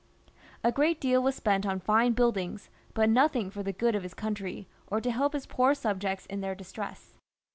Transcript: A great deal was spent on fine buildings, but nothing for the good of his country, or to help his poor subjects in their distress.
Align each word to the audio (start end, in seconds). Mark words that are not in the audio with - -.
A 0.63 0.71
great 0.71 0.99
deal 0.99 1.21
was 1.21 1.35
spent 1.35 1.63
on 1.63 1.79
fine 1.79 2.13
buildings, 2.13 2.71
but 2.95 3.07
nothing 3.07 3.51
for 3.51 3.61
the 3.61 3.71
good 3.71 3.93
of 3.93 4.01
his 4.01 4.15
country, 4.15 4.67
or 4.87 4.99
to 4.99 5.11
help 5.11 5.33
his 5.33 5.45
poor 5.45 5.75
subjects 5.75 6.25
in 6.25 6.41
their 6.41 6.55
distress. 6.55 7.13